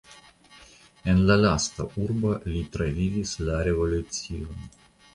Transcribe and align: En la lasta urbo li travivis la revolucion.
En 1.13 1.21
la 1.27 1.35
lasta 1.43 1.87
urbo 2.07 2.33
li 2.49 2.65
travivis 2.79 3.37
la 3.47 3.63
revolucion. 3.71 4.69